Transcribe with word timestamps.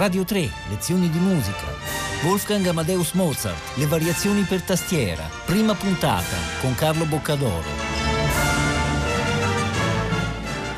Radio 0.00 0.24
3, 0.24 0.50
lezioni 0.70 1.10
di 1.10 1.18
musica. 1.18 1.66
Wolfgang 2.24 2.66
Amadeus 2.66 3.12
Mozart, 3.12 3.76
le 3.76 3.84
variazioni 3.84 4.44
per 4.44 4.62
tastiera. 4.62 5.28
Prima 5.44 5.74
puntata 5.74 6.36
con 6.62 6.74
Carlo 6.74 7.04
Boccadoro. 7.04 7.89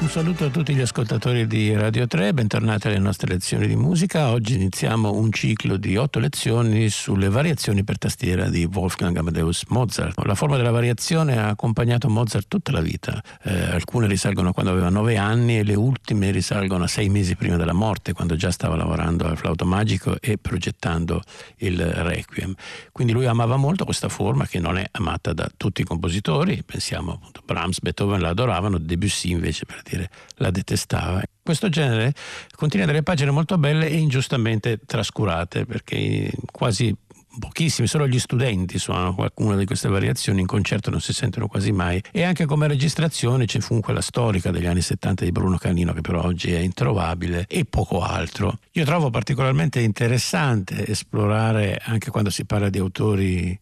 Un 0.02 0.08
saluto 0.08 0.46
a 0.46 0.50
tutti 0.50 0.74
gli 0.74 0.80
ascoltatori 0.80 1.46
di 1.46 1.72
Radio 1.76 2.08
3, 2.08 2.34
bentornati 2.34 2.88
alle 2.88 2.98
nostre 2.98 3.34
lezioni 3.34 3.68
di 3.68 3.76
musica. 3.76 4.30
Oggi 4.30 4.54
iniziamo 4.54 5.12
un 5.12 5.30
ciclo 5.30 5.76
di 5.76 5.96
otto 5.96 6.18
lezioni 6.18 6.88
sulle 6.88 7.28
variazioni 7.28 7.84
per 7.84 7.98
tastiera 7.98 8.48
di 8.48 8.64
Wolfgang 8.64 9.16
Amadeus 9.16 9.62
Mozart. 9.68 10.20
La 10.24 10.34
forma 10.34 10.56
della 10.56 10.72
variazione 10.72 11.38
ha 11.38 11.46
accompagnato 11.46 12.08
Mozart 12.10 12.48
tutta 12.48 12.72
la 12.72 12.80
vita. 12.80 13.22
Eh, 13.44 13.70
alcune 13.70 14.08
risalgono 14.08 14.48
a 14.48 14.52
quando 14.52 14.72
aveva 14.72 14.88
nove 14.88 15.16
anni 15.18 15.58
e 15.58 15.62
le 15.62 15.76
ultime 15.76 16.32
risalgono 16.32 16.82
a 16.82 16.88
sei 16.88 17.08
mesi 17.08 17.36
prima 17.36 17.56
della 17.56 17.72
morte, 17.72 18.12
quando 18.12 18.34
già 18.34 18.50
stava 18.50 18.74
lavorando 18.74 19.28
al 19.28 19.36
flauto 19.36 19.64
magico 19.64 20.16
e 20.20 20.36
progettando 20.36 21.22
il 21.58 21.80
Requiem. 21.80 22.52
Quindi 22.90 23.12
lui 23.12 23.26
amava 23.26 23.54
molto 23.54 23.84
questa 23.84 24.08
forma 24.08 24.48
che 24.48 24.58
non 24.58 24.78
è 24.78 24.88
amata 24.90 25.32
da 25.32 25.48
tutti 25.56 25.82
i 25.82 25.84
compositori. 25.84 26.60
Pensiamo 26.66 27.12
appunto 27.12 27.40
Brahms, 27.46 27.80
Beethoven 27.80 28.20
la 28.20 28.30
adoravano, 28.30 28.78
Debussy 28.78 29.30
invece 29.30 29.64
per 29.64 29.80
dire 29.84 29.91
dire, 29.96 30.10
la 30.36 30.50
detestava. 30.50 31.22
Questo 31.42 31.68
genere 31.68 32.12
contiene 32.54 32.86
delle 32.86 33.02
pagine 33.02 33.30
molto 33.30 33.58
belle 33.58 33.88
e 33.88 33.96
ingiustamente 33.96 34.78
trascurate 34.86 35.64
perché 35.64 36.30
quasi 36.50 36.94
pochissimi, 37.38 37.86
solo 37.86 38.06
gli 38.06 38.18
studenti 38.18 38.78
suonano 38.78 39.14
qualcuna 39.14 39.56
di 39.56 39.64
queste 39.64 39.88
variazioni, 39.88 40.40
in 40.40 40.46
concerto 40.46 40.90
non 40.90 41.00
si 41.00 41.12
sentono 41.12 41.46
quasi 41.46 41.72
mai 41.72 42.02
e 42.10 42.22
anche 42.22 42.44
come 42.44 42.68
registrazione 42.68 43.46
ci 43.46 43.60
fu 43.60 43.80
quella 43.80 44.00
storica 44.00 44.50
degli 44.50 44.66
anni 44.66 44.82
70 44.82 45.24
di 45.24 45.32
Bruno 45.32 45.56
Canino 45.56 45.92
che 45.92 46.00
però 46.00 46.22
oggi 46.22 46.52
è 46.52 46.58
introvabile 46.58 47.46
e 47.48 47.64
poco 47.64 48.02
altro. 48.02 48.58
Io 48.72 48.84
trovo 48.84 49.10
particolarmente 49.10 49.80
interessante 49.80 50.86
esplorare 50.86 51.80
anche 51.82 52.10
quando 52.10 52.30
si 52.30 52.44
parla 52.44 52.68
di 52.68 52.78
autori 52.78 53.58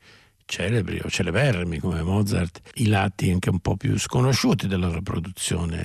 celebri 0.50 1.00
o 1.02 1.08
celeberrimi 1.08 1.78
come 1.78 2.02
Mozart 2.02 2.60
i 2.74 2.88
lati 2.88 3.30
anche 3.30 3.50
un 3.50 3.60
po' 3.60 3.76
più 3.76 3.96
sconosciuti 3.96 4.66
della 4.66 4.88
loro 4.88 5.00
produzione. 5.00 5.84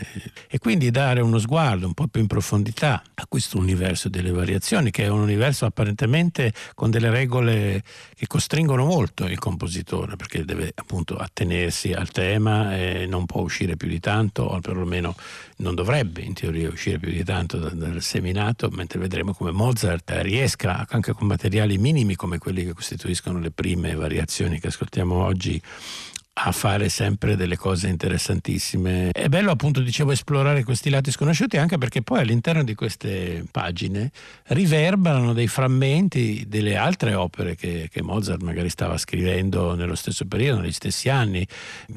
E 0.50 0.58
quindi 0.58 0.90
dare 0.90 1.22
uno 1.22 1.38
sguardo 1.38 1.86
un 1.86 1.94
po' 1.94 2.08
più 2.08 2.20
in 2.22 2.28
profondità 2.28 3.04
a 3.14 3.28
questo 3.28 3.60
universo 3.60 4.10
delle 4.10 4.32
variazioni 4.32 4.90
che 4.90 5.04
è 5.04 5.08
un 5.08 5.20
universo 5.20 5.66
apparentemente 5.66 6.52
con 6.74 6.90
delle 6.90 7.12
regole 7.12 7.84
che 8.16 8.26
costringono 8.26 8.86
molto 8.86 9.26
il 9.26 9.38
compositore 9.38 10.16
perché 10.16 10.44
deve 10.44 10.72
appunto 10.74 11.16
attenersi 11.16 11.94
al 11.94 12.10
tema 12.10 12.76
e 12.76 13.06
non 13.06 13.28
può 13.28 13.42
uscire 13.42 13.78
più 13.78 13.88
di 13.88 14.00
tanto 14.00 14.44
o 14.44 14.60
perlomeno 14.62 15.16
non 15.58 15.76
dovrebbe 15.76 16.22
in 16.22 16.34
teoria 16.34 16.70
uscire 16.70 16.98
più 16.98 17.12
di 17.12 17.24
tanto 17.24 17.58
dal 17.58 18.02
seminato 18.02 18.70
mentre 18.72 19.00
vedremo 19.00 19.34
come 19.34 19.52
Mozart 19.52 20.12
riesca 20.22 20.88
anche 20.90 21.14
con 21.14 21.28
materiali 21.28 21.78
minimi 21.78 22.16
come 22.16 22.40
quelli 22.40 22.66
che 22.66 22.74
costituiscono 22.74 23.40
le 23.40 23.52
prime 23.52 23.94
variazioni 23.96 24.55
che 24.60 24.68
ascoltiamo 24.68 25.24
oggi 25.24 25.62
a 26.38 26.52
fare 26.52 26.90
sempre 26.90 27.38
delle 27.38 27.56
cose 27.56 27.88
interessantissime. 27.88 29.10
È 29.12 29.30
bello 29.30 29.52
appunto, 29.52 29.80
dicevo, 29.80 30.12
esplorare 30.12 30.64
questi 30.64 30.90
lati 30.90 31.10
sconosciuti 31.10 31.56
anche 31.56 31.78
perché 31.78 32.02
poi 32.02 32.20
all'interno 32.20 32.64
di 32.64 32.76
queste 32.76 33.46
pagine 33.50 34.12
riverberano 34.48 35.32
dei 35.32 35.48
frammenti 35.48 36.44
delle 36.48 36.76
altre 36.76 37.14
opere 37.14 37.56
che, 37.56 37.88
che 37.90 38.04
Mozart 38.04 38.42
magari 38.42 38.68
stava 38.70 38.98
scrivendo 38.98 39.76
nello 39.76 39.96
stesso 39.96 40.26
periodo, 40.26 40.60
negli 40.62 40.74
stessi 40.74 41.08
anni. 41.08 41.48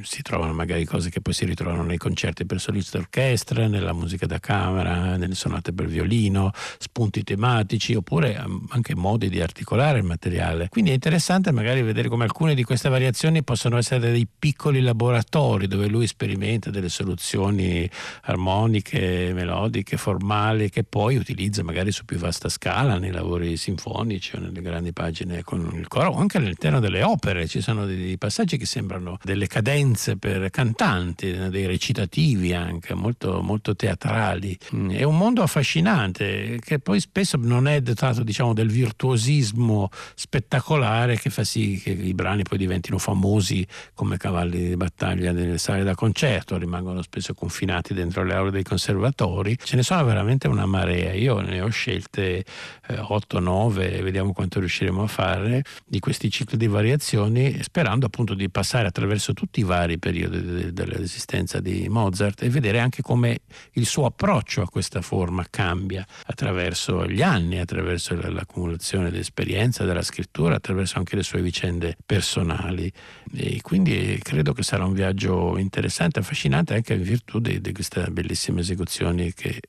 Si 0.02 0.22
trovano 0.22 0.52
magari 0.52 0.84
cose 0.84 1.10
che 1.10 1.20
poi 1.20 1.34
si 1.34 1.44
ritrovano 1.44 1.82
nei 1.82 1.98
concerti 1.98 2.46
per 2.46 2.60
solista 2.60 2.98
orchestra, 2.98 3.66
nella 3.66 3.92
musica 3.92 4.26
da 4.26 4.38
camera, 4.38 5.16
nelle 5.16 5.34
sonate 5.34 5.72
per 5.72 5.86
violino, 5.86 6.52
spunti 6.78 7.24
tematici 7.24 7.94
oppure 7.94 8.40
anche 8.68 8.94
modi 8.94 9.28
di 9.28 9.40
articolare 9.40 9.98
il 9.98 10.04
materiale. 10.04 10.68
Quindi 10.68 10.92
è 10.92 10.94
interessante 10.94 11.50
magari 11.50 11.82
vedere 11.82 12.08
come 12.08 12.22
alcune 12.22 12.54
di 12.54 12.62
queste 12.62 12.88
variazioni 12.88 13.42
possono 13.42 13.76
essere 13.76 14.12
dei 14.12 14.27
piccoli 14.38 14.80
laboratori 14.80 15.66
dove 15.66 15.88
lui 15.88 16.06
sperimenta 16.06 16.70
delle 16.70 16.88
soluzioni 16.88 17.88
armoniche, 18.22 19.32
melodiche, 19.34 19.96
formali 19.96 20.70
che 20.70 20.84
poi 20.84 21.16
utilizza 21.16 21.62
magari 21.64 21.90
su 21.90 22.04
più 22.04 22.18
vasta 22.18 22.48
scala 22.48 22.98
nei 22.98 23.10
lavori 23.10 23.56
sinfonici 23.56 24.36
o 24.36 24.38
nelle 24.38 24.60
grandi 24.60 24.92
pagine 24.92 25.42
con 25.42 25.68
il 25.74 25.88
coro 25.88 26.10
o 26.10 26.18
anche 26.18 26.38
all'interno 26.38 26.78
delle 26.78 27.02
opere 27.02 27.48
ci 27.48 27.60
sono 27.60 27.84
dei 27.84 28.16
passaggi 28.16 28.56
che 28.56 28.66
sembrano 28.66 29.18
delle 29.22 29.46
cadenze 29.46 30.16
per 30.16 30.50
cantanti, 30.50 31.32
dei 31.48 31.66
recitativi 31.66 32.54
anche 32.54 32.94
molto, 32.94 33.40
molto 33.42 33.74
teatrali. 33.74 34.56
È 34.88 35.02
un 35.02 35.16
mondo 35.16 35.42
affascinante 35.42 36.58
che 36.60 36.78
poi 36.78 37.00
spesso 37.00 37.36
non 37.36 37.66
è 37.66 37.80
dotato 37.80 38.22
diciamo 38.22 38.52
del 38.52 38.68
virtuosismo 38.68 39.88
spettacolare 40.14 41.18
che 41.18 41.30
fa 41.30 41.44
sì 41.44 41.80
che 41.82 41.90
i 41.90 42.14
brani 42.14 42.42
poi 42.42 42.58
diventino 42.58 42.98
famosi 42.98 43.66
come 43.94 44.17
cavalli 44.18 44.68
di 44.68 44.76
battaglia 44.76 45.32
nelle 45.32 45.58
sale 45.58 45.82
da 45.82 45.94
concerto, 45.94 46.58
rimangono 46.58 47.00
spesso 47.02 47.32
confinati 47.34 47.94
dentro 47.94 48.22
le 48.24 48.34
aule 48.34 48.50
dei 48.50 48.62
conservatori. 48.62 49.56
Ce 49.62 49.76
ne 49.76 49.82
sono 49.82 50.04
veramente 50.04 50.48
una 50.48 50.66
marea. 50.66 51.14
Io 51.14 51.40
ne 51.40 51.60
ho 51.60 51.68
scelte 51.68 52.44
eh, 52.86 52.96
8-9, 52.96 54.02
vediamo 54.02 54.32
quanto 54.32 54.58
riusciremo 54.60 55.02
a 55.02 55.06
fare 55.06 55.62
di 55.86 55.98
questi 56.00 56.30
cicli 56.30 56.56
di 56.56 56.66
variazioni, 56.66 57.62
sperando 57.62 58.06
appunto 58.06 58.34
di 58.34 58.50
passare 58.50 58.86
attraverso 58.88 59.32
tutti 59.32 59.60
i 59.60 59.64
vari 59.64 59.98
periodi 59.98 60.42
de- 60.42 60.72
dell'esistenza 60.72 61.60
di 61.60 61.88
Mozart 61.88 62.42
e 62.42 62.50
vedere 62.50 62.80
anche 62.80 63.02
come 63.02 63.40
il 63.72 63.86
suo 63.86 64.06
approccio 64.06 64.62
a 64.62 64.68
questa 64.68 65.00
forma 65.00 65.46
cambia 65.48 66.06
attraverso 66.26 67.06
gli 67.06 67.22
anni, 67.22 67.58
attraverso 67.58 68.14
l'accumulazione 68.14 69.10
di 69.10 69.18
esperienza 69.18 69.84
della 69.84 70.02
scrittura, 70.02 70.56
attraverso 70.56 70.98
anche 70.98 71.16
le 71.16 71.22
sue 71.22 71.40
vicende 71.40 71.96
personali. 72.04 72.90
E 73.34 73.60
quindi 73.62 74.07
credo 74.16 74.52
che 74.52 74.62
sarà 74.62 74.86
un 74.86 74.94
viaggio 74.94 75.58
interessante, 75.58 76.20
affascinante 76.20 76.74
anche 76.74 76.94
in 76.94 77.02
virtù 77.02 77.38
di, 77.40 77.60
di 77.60 77.72
queste 77.72 78.06
bellissime 78.10 78.60
esecuzioni 78.60 79.34
che 79.34 79.60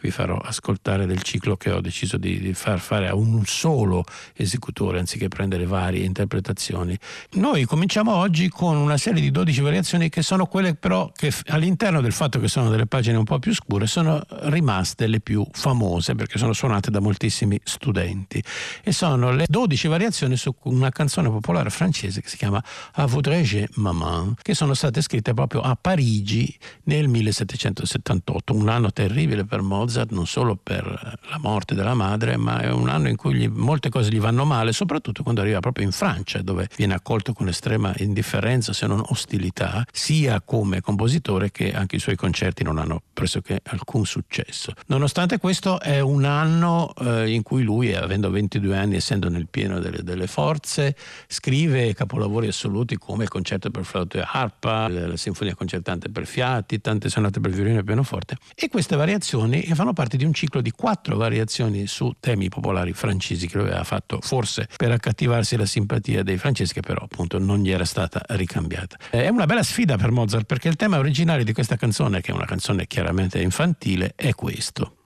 vi 0.00 0.10
farò 0.10 0.36
ascoltare 0.36 1.06
del 1.06 1.22
ciclo 1.22 1.56
che 1.56 1.70
ho 1.70 1.80
deciso 1.80 2.16
di, 2.16 2.40
di, 2.40 2.54
far 2.54 2.80
fare 2.80 3.08
a 3.08 3.14
un 3.14 3.44
solo 3.44 4.04
esecutore 4.34 4.98
anziché 4.98 5.28
prendere 5.28 5.64
varie 5.64 6.04
interpretazioni. 6.04 6.98
Noi 7.32 7.64
cominciamo 7.64 8.14
oggi 8.14 8.48
con 8.48 8.76
una 8.76 8.96
serie 8.96 9.20
di 9.20 9.30
12 9.30 9.60
variazioni 9.60 10.08
che 10.08 10.22
sono 10.22 10.46
quelle 10.46 10.74
però 10.74 11.10
che 11.14 11.32
all'interno 11.46 12.00
del 12.00 12.12
fatto 12.12 12.40
che 12.40 12.48
sono 12.48 12.68
delle 12.68 12.86
pagine 12.86 13.16
un 13.16 13.24
po' 13.24 13.38
più 13.38 13.54
scure 13.54 13.86
sono 13.86 14.20
rimaste 14.28 15.06
le 15.06 15.20
più 15.20 15.46
famose 15.52 16.14
perché 16.14 16.38
sono 16.38 16.52
suonate 16.52 16.90
da 16.90 17.00
moltissimi 17.00 17.60
studenti 17.62 18.42
e 18.82 18.92
sono 18.92 19.32
le 19.32 19.44
12 19.48 19.88
variazioni 19.88 20.36
su 20.36 20.54
una 20.64 20.90
canzone 20.90 21.28
popolare 21.30 21.70
francese 21.70 22.20
che 22.20 22.28
si 22.28 22.36
chiama 22.36 22.62
A 22.92 23.06
Vaudrege 23.06 23.68
Maman 23.82 24.34
che 24.40 24.54
sono 24.54 24.74
state 24.74 25.02
scritte 25.02 25.34
proprio 25.34 25.60
a 25.60 25.76
Parigi 25.78 26.56
nel 26.84 27.08
1778, 27.08 28.54
un 28.54 28.68
anno 28.68 28.92
terribile 28.92 29.44
per 29.44 29.60
Mozart 29.60 30.10
non 30.12 30.26
solo 30.26 30.56
per 30.56 31.18
la 31.28 31.38
morte 31.38 31.74
della 31.74 31.94
madre, 31.94 32.36
ma 32.36 32.60
è 32.60 32.70
un 32.70 32.88
anno 32.88 33.08
in 33.08 33.16
cui 33.16 33.34
gli, 33.34 33.48
molte 33.48 33.90
cose 33.90 34.10
gli 34.10 34.20
vanno 34.20 34.44
male, 34.44 34.72
soprattutto 34.72 35.22
quando 35.22 35.40
arriva 35.40 35.60
proprio 35.60 35.84
in 35.84 35.92
Francia, 35.92 36.40
dove 36.42 36.68
viene 36.76 36.94
accolto 36.94 37.32
con 37.32 37.48
estrema 37.48 37.92
indifferenza, 37.98 38.72
se 38.72 38.86
non 38.86 39.02
ostilità, 39.08 39.84
sia 39.92 40.40
come 40.40 40.80
compositore 40.80 41.50
che 41.50 41.72
anche 41.72 41.96
i 41.96 41.98
suoi 41.98 42.16
concerti 42.16 42.62
non 42.62 42.78
hanno 42.78 43.02
pressoché 43.12 43.60
alcun 43.64 44.06
successo. 44.06 44.72
Nonostante 44.86 45.38
questo 45.38 45.80
è 45.80 46.00
un 46.00 46.24
anno 46.24 46.94
eh, 46.98 47.32
in 47.32 47.42
cui 47.42 47.62
lui, 47.62 47.94
avendo 47.94 48.30
22 48.30 48.76
anni, 48.76 48.96
essendo 48.96 49.28
nel 49.28 49.48
pieno 49.48 49.78
delle, 49.80 50.02
delle 50.02 50.26
forze, 50.26 50.96
scrive 51.26 51.94
capolavori 51.94 52.46
assoluti 52.46 52.96
come 52.96 53.24
il 53.24 53.28
concerto 53.28 53.70
per 53.72 53.84
flauto 53.84 54.18
e 54.18 54.24
arpa, 54.24 54.86
la 54.86 55.16
sinfonia 55.16 55.56
concertante 55.56 56.08
per 56.10 56.26
fiati, 56.26 56.80
tante 56.80 57.08
sonate 57.08 57.40
per 57.40 57.50
violino 57.50 57.80
e 57.80 57.82
pianoforte. 57.82 58.36
E 58.54 58.68
queste 58.68 58.94
variazioni 58.94 59.62
fanno 59.74 59.92
parte 59.92 60.16
di 60.16 60.24
un 60.24 60.32
ciclo 60.32 60.60
di 60.60 60.70
quattro 60.70 61.16
variazioni 61.16 61.88
su 61.88 62.12
temi 62.20 62.48
popolari 62.48 62.92
francesi 62.92 63.48
che 63.48 63.58
lui 63.58 63.66
aveva 63.66 63.82
fatto 63.82 64.20
forse 64.20 64.68
per 64.76 64.92
accattivarsi 64.92 65.56
la 65.56 65.66
simpatia 65.66 66.22
dei 66.22 66.38
francesi 66.38 66.72
che 66.72 66.80
però 66.80 67.02
appunto 67.02 67.40
non 67.40 67.58
gli 67.58 67.70
era 67.72 67.84
stata 67.84 68.22
ricambiata. 68.28 68.96
È 69.10 69.26
una 69.28 69.46
bella 69.46 69.64
sfida 69.64 69.96
per 69.96 70.12
Mozart 70.12 70.44
perché 70.44 70.68
il 70.68 70.76
tema 70.76 70.98
originale 70.98 71.42
di 71.42 71.52
questa 71.52 71.76
canzone, 71.76 72.20
che 72.20 72.30
è 72.30 72.34
una 72.34 72.44
canzone 72.44 72.86
chiaramente 72.86 73.40
infantile, 73.40 74.12
è 74.14 74.34
questo. 74.34 74.96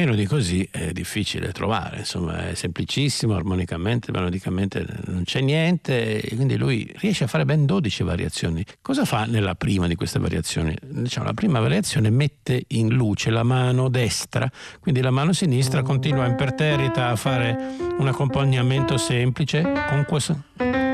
Meno 0.00 0.14
di 0.14 0.24
così 0.24 0.66
è 0.72 0.92
difficile 0.92 1.52
trovare, 1.52 1.98
insomma 1.98 2.48
è 2.48 2.54
semplicissimo, 2.54 3.34
armonicamente, 3.34 4.10
melodicamente 4.10 4.82
non 5.08 5.24
c'è 5.24 5.42
niente, 5.42 6.22
quindi 6.26 6.56
lui 6.56 6.90
riesce 6.96 7.24
a 7.24 7.26
fare 7.26 7.44
ben 7.44 7.66
12 7.66 8.02
variazioni. 8.02 8.64
Cosa 8.80 9.04
fa 9.04 9.26
nella 9.26 9.54
prima 9.56 9.86
di 9.86 9.96
queste 9.96 10.18
variazioni? 10.18 10.74
Diciamo, 10.80 11.26
la 11.26 11.34
prima 11.34 11.60
variazione 11.60 12.08
mette 12.08 12.64
in 12.68 12.88
luce 12.94 13.28
la 13.28 13.42
mano 13.42 13.90
destra, 13.90 14.50
quindi 14.80 15.02
la 15.02 15.10
mano 15.10 15.34
sinistra 15.34 15.82
continua 15.82 16.24
imperterrita 16.24 17.08
a 17.08 17.16
fare 17.16 17.76
un 17.98 18.08
accompagnamento 18.08 18.96
semplice 18.96 19.60
con, 19.60 20.06
questo, 20.08 20.44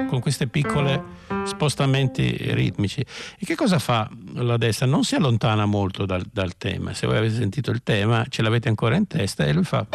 con 0.06 0.20
queste 0.20 0.46
piccole 0.46 1.02
spostamenti 1.44 2.36
ritmici. 2.52 3.00
E 3.00 3.44
che 3.44 3.54
cosa 3.54 3.78
fa 3.78 4.08
la 4.34 4.56
destra? 4.56 4.86
Non 4.86 5.04
si 5.04 5.14
allontana 5.14 5.66
molto 5.66 6.06
dal, 6.06 6.24
dal 6.32 6.56
tema. 6.56 6.94
Se 6.94 7.06
voi 7.06 7.16
avete 7.16 7.34
sentito 7.34 7.70
il 7.70 7.82
tema, 7.82 8.24
ce 8.28 8.42
l'avete 8.42 8.68
ancora 8.68 8.96
in 8.96 9.06
testa 9.06 9.44
e 9.44 9.52
lui 9.52 9.64
fa... 9.64 9.86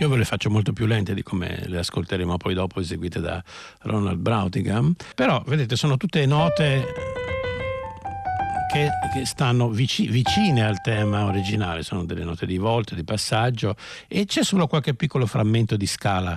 Io 0.00 0.08
ve 0.08 0.16
le 0.16 0.24
faccio 0.24 0.50
molto 0.50 0.72
più 0.72 0.86
lente 0.86 1.14
di 1.14 1.22
come 1.22 1.62
le 1.66 1.78
ascolteremo 1.78 2.36
poi 2.36 2.52
dopo 2.52 2.80
eseguite 2.80 3.20
da 3.20 3.42
Ronald 3.82 4.18
Brautigam, 4.18 4.94
però 5.14 5.42
vedete 5.46 5.76
sono 5.76 5.96
tutte 5.96 6.26
note 6.26 7.23
che, 8.70 8.90
che 9.12 9.24
stanno 9.24 9.68
vici, 9.68 10.08
vicine 10.08 10.64
al 10.64 10.80
tema 10.80 11.24
originale, 11.24 11.82
sono 11.82 12.04
delle 12.04 12.24
note 12.24 12.46
di 12.46 12.58
volta, 12.58 12.94
di 12.94 13.04
passaggio 13.04 13.76
e 14.08 14.24
c'è 14.24 14.42
solo 14.42 14.66
qualche 14.66 14.94
piccolo 14.94 15.26
frammento 15.26 15.76
di 15.76 15.86
scala. 15.86 16.36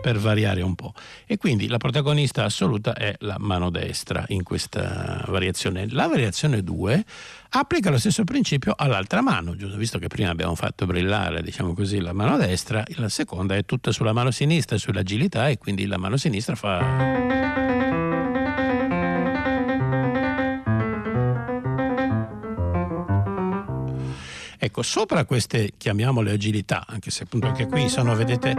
per 0.00 0.18
variare 0.18 0.62
un 0.62 0.74
po'. 0.74 0.92
E 1.26 1.36
quindi 1.36 1.68
la 1.68 1.76
protagonista 1.76 2.44
assoluta 2.44 2.94
è 2.94 3.14
la 3.20 3.36
mano 3.38 3.70
destra 3.70 4.24
in 4.28 4.42
questa 4.42 5.24
variazione. 5.28 5.88
La 5.90 6.08
variazione 6.08 6.64
2 6.64 7.04
applica 7.50 7.90
lo 7.90 7.98
stesso 7.98 8.24
principio 8.24 8.74
all'altra 8.76 9.20
mano, 9.20 9.54
giusto? 9.54 9.76
Visto 9.76 9.98
che 9.98 10.08
prima 10.08 10.30
abbiamo 10.30 10.54
fatto 10.54 10.86
brillare, 10.86 11.42
diciamo 11.42 11.74
così, 11.74 12.00
la 12.00 12.12
mano 12.12 12.36
destra, 12.38 12.82
la 12.96 13.08
seconda 13.08 13.54
è 13.54 13.64
tutta 13.64 13.92
sulla 13.92 14.12
mano 14.12 14.30
sinistra, 14.30 14.78
sull'agilità 14.78 15.48
e 15.48 15.58
quindi 15.58 15.86
la 15.86 15.98
mano 15.98 16.16
sinistra 16.16 16.54
fa 16.54 17.29
Ecco, 24.62 24.82
sopra 24.82 25.24
queste, 25.24 25.72
chiamiamole 25.78 26.32
agilità, 26.32 26.84
anche 26.86 27.10
se 27.10 27.22
appunto 27.22 27.46
anche 27.46 27.66
qui 27.66 27.88
sono, 27.88 28.14
vedete, 28.14 28.54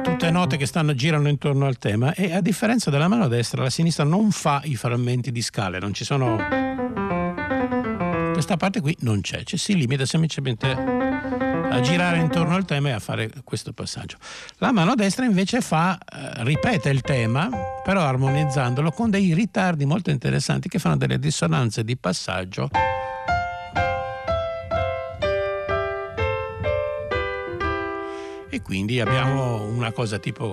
tutte 0.00 0.30
note 0.30 0.56
che 0.56 0.64
stanno 0.64 0.94
girando 0.94 1.28
intorno 1.28 1.66
al 1.66 1.76
tema 1.76 2.14
e 2.14 2.32
a 2.32 2.40
differenza 2.40 2.88
della 2.88 3.08
mano 3.08 3.26
destra, 3.26 3.64
la 3.64 3.68
sinistra 3.68 4.04
non 4.04 4.30
fa 4.30 4.60
i 4.62 4.76
frammenti 4.76 5.32
di 5.32 5.42
scale, 5.42 5.80
non 5.80 5.92
ci 5.92 6.04
sono... 6.04 6.36
Questa 8.32 8.56
parte 8.56 8.80
qui 8.80 8.96
non 9.00 9.22
c'è, 9.22 9.42
ci 9.42 9.56
si 9.56 9.74
limita 9.74 10.06
semplicemente 10.06 10.70
a 10.70 11.80
girare 11.80 12.18
intorno 12.18 12.54
al 12.54 12.64
tema 12.64 12.90
e 12.90 12.92
a 12.92 13.00
fare 13.00 13.28
questo 13.42 13.72
passaggio. 13.72 14.18
La 14.58 14.70
mano 14.70 14.94
destra 14.94 15.24
invece 15.24 15.60
fa, 15.60 15.98
eh, 15.98 16.44
ripete 16.44 16.90
il 16.90 17.00
tema, 17.00 17.50
però 17.82 18.02
armonizzandolo 18.02 18.92
con 18.92 19.10
dei 19.10 19.34
ritardi 19.34 19.84
molto 19.84 20.10
interessanti 20.10 20.68
che 20.68 20.78
fanno 20.78 20.96
delle 20.96 21.18
dissonanze 21.18 21.82
di 21.82 21.96
passaggio 21.96 22.70
quindi 28.64 28.98
abbiamo 28.98 29.62
una 29.62 29.92
cosa 29.92 30.18
tipo... 30.18 30.52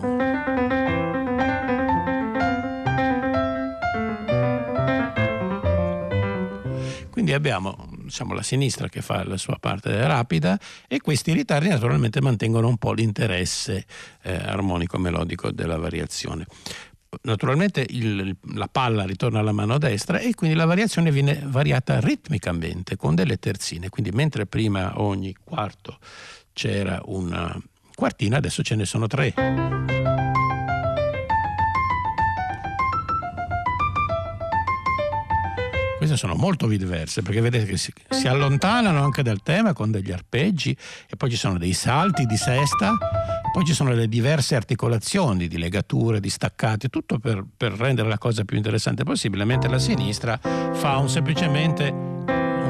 Quindi 7.09 7.33
abbiamo 7.33 7.89
diciamo, 8.03 8.33
la 8.33 8.41
sinistra 8.43 8.89
che 8.89 9.01
fa 9.01 9.23
la 9.23 9.37
sua 9.37 9.57
parte 9.59 10.05
rapida 10.05 10.59
e 10.87 10.99
questi 10.99 11.31
ritardi 11.31 11.69
naturalmente 11.69 12.19
mantengono 12.19 12.67
un 12.67 12.77
po' 12.77 12.91
l'interesse 12.91 13.85
eh, 14.23 14.33
armonico-melodico 14.33 15.51
della 15.51 15.77
variazione. 15.77 16.45
Naturalmente 17.23 17.85
il, 17.89 18.35
la 18.53 18.67
palla 18.67 19.05
ritorna 19.05 19.39
alla 19.39 19.51
mano 19.51 19.77
destra 19.77 20.19
e 20.19 20.33
quindi 20.33 20.55
la 20.55 20.65
variazione 20.65 21.11
viene 21.11 21.41
variata 21.45 21.99
ritmicamente 21.99 22.97
con 22.97 23.15
delle 23.15 23.37
terzine, 23.37 23.89
quindi 23.89 24.11
mentre 24.11 24.45
prima 24.45 24.99
ogni 24.99 25.35
quarto 25.43 25.99
c'era 26.53 27.01
una 27.05 27.57
quartina, 28.01 28.37
adesso 28.37 28.63
ce 28.63 28.73
ne 28.73 28.83
sono 28.83 29.05
tre. 29.05 29.31
Queste 35.97 36.17
sono 36.17 36.33
molto 36.33 36.65
diverse 36.65 37.21
perché 37.21 37.41
vedete 37.41 37.65
che 37.65 37.77
si, 37.77 37.93
si, 38.09 38.27
allontanano 38.27 39.03
anche 39.03 39.21
dal 39.21 39.43
tema 39.43 39.73
con 39.73 39.91
degli 39.91 40.11
arpeggi 40.11 40.75
e 41.07 41.15
poi 41.15 41.29
ci 41.29 41.35
sono 41.35 41.59
dei 41.59 41.73
salti 41.73 42.25
di 42.25 42.37
sesta, 42.37 42.97
poi 43.53 43.63
ci 43.65 43.73
sono 43.73 43.93
le 43.93 44.07
diverse 44.07 44.55
articolazioni 44.55 45.47
di 45.47 45.59
legature, 45.59 46.19
di 46.19 46.31
staccati, 46.31 46.89
tutto 46.89 47.19
per, 47.19 47.45
per 47.55 47.73
rendere 47.73 48.09
la 48.09 48.17
cosa 48.17 48.43
più 48.45 48.57
interessante 48.57 49.03
possibile, 49.03 49.45
mentre 49.45 49.69
la 49.69 49.77
sinistra 49.77 50.39
fa 50.41 50.97
un 50.97 51.07
semplicemente 51.07 52.10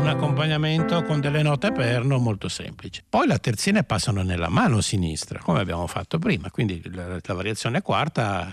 un 0.01 0.07
accompagnamento 0.07 1.03
con 1.03 1.19
delle 1.19 1.43
note 1.43 1.71
perno 1.71 2.17
molto 2.17 2.49
semplici. 2.49 3.03
Poi 3.07 3.27
le 3.27 3.37
terzine 3.37 3.83
passano 3.83 4.23
nella 4.23 4.49
mano 4.49 4.81
sinistra, 4.81 5.39
come 5.39 5.59
abbiamo 5.59 5.85
fatto 5.85 6.17
prima, 6.17 6.49
quindi 6.49 6.81
la, 6.91 7.19
la 7.21 7.33
variazione 7.33 7.81
quarta 7.81 8.51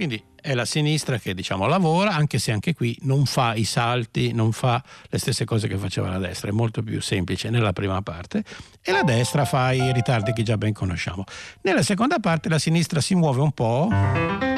Quindi 0.00 0.24
è 0.40 0.54
la 0.54 0.64
sinistra 0.64 1.18
che 1.18 1.34
diciamo 1.34 1.66
lavora, 1.66 2.14
anche 2.14 2.38
se 2.38 2.52
anche 2.52 2.72
qui 2.72 2.96
non 3.02 3.26
fa 3.26 3.52
i 3.52 3.64
salti, 3.64 4.32
non 4.32 4.52
fa 4.52 4.82
le 5.10 5.18
stesse 5.18 5.44
cose 5.44 5.68
che 5.68 5.76
faceva 5.76 6.08
la 6.08 6.16
destra, 6.16 6.48
è 6.48 6.52
molto 6.52 6.82
più 6.82 7.02
semplice 7.02 7.50
nella 7.50 7.74
prima 7.74 8.00
parte 8.00 8.42
e 8.82 8.92
la 8.92 9.02
destra 9.02 9.44
fa 9.44 9.72
i 9.72 9.92
ritardi 9.92 10.32
che 10.32 10.42
già 10.42 10.56
ben 10.56 10.72
conosciamo. 10.72 11.24
Nella 11.60 11.82
seconda 11.82 12.18
parte 12.18 12.48
la 12.48 12.58
sinistra 12.58 13.02
si 13.02 13.14
muove 13.14 13.42
un 13.42 13.52
po' 13.52 14.49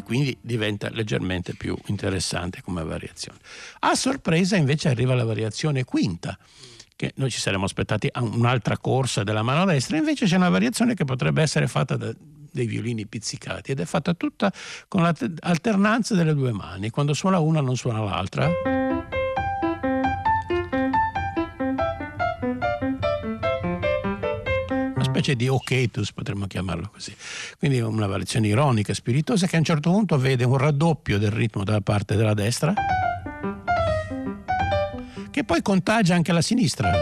e 0.00 0.02
quindi 0.02 0.36
diventa 0.40 0.88
leggermente 0.90 1.54
più 1.54 1.76
interessante 1.86 2.62
come 2.62 2.82
variazione. 2.82 3.38
A 3.80 3.94
sorpresa 3.94 4.56
invece 4.56 4.88
arriva 4.88 5.14
la 5.14 5.24
variazione 5.24 5.84
quinta 5.84 6.36
che 6.96 7.12
noi 7.16 7.30
ci 7.30 7.38
saremmo 7.38 7.64
aspettati 7.64 8.10
un'altra 8.14 8.76
corsa 8.76 9.22
della 9.22 9.42
mano 9.42 9.64
destra, 9.64 9.96
invece 9.96 10.26
c'è 10.26 10.36
una 10.36 10.50
variazione 10.50 10.94
che 10.94 11.04
potrebbe 11.04 11.40
essere 11.40 11.66
fatta 11.66 11.96
da, 11.96 12.12
dei 12.52 12.66
violini 12.66 13.06
pizzicati 13.06 13.70
ed 13.70 13.80
è 13.80 13.84
fatta 13.84 14.12
tutta 14.12 14.52
con 14.86 15.02
l'alternanza 15.02 16.14
delle 16.14 16.34
due 16.34 16.52
mani, 16.52 16.90
quando 16.90 17.14
suona 17.14 17.38
una 17.38 17.60
non 17.60 17.76
suona 17.76 18.02
l'altra. 18.02 18.79
Specie 25.20 25.36
di 25.36 25.48
oketus 25.48 26.12
potremmo 26.12 26.46
chiamarlo 26.46 26.88
così. 26.90 27.14
Quindi 27.58 27.80
una 27.80 28.06
variazione 28.06 28.48
ironica, 28.48 28.94
spiritosa 28.94 29.46
che 29.46 29.56
a 29.56 29.58
un 29.58 29.64
certo 29.64 29.90
punto 29.90 30.18
vede 30.18 30.44
un 30.44 30.56
raddoppio 30.56 31.18
del 31.18 31.30
ritmo 31.30 31.62
dalla 31.62 31.82
parte 31.82 32.16
della 32.16 32.34
destra 32.34 32.72
che 35.30 35.44
poi 35.44 35.62
contagia 35.62 36.14
anche 36.14 36.32
la 36.32 36.40
sinistra. 36.40 36.92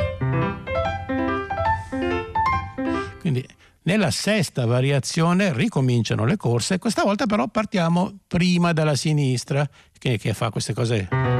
Quindi 3.21 3.47
nella 3.83 4.11
sesta 4.11 4.67
variazione 4.67 5.53
ricominciano 5.53 6.25
le 6.25 6.37
corse, 6.37 6.79
questa 6.79 7.05
volta 7.05 7.27
però 7.27 7.47
partiamo 7.47 8.19
prima 8.27 8.73
dalla 8.73 8.97
sinistra, 8.97 9.69
che, 9.97 10.19
che 10.19 10.35
fa 10.35 10.51
queste 10.51 10.75
cose. 10.75 11.38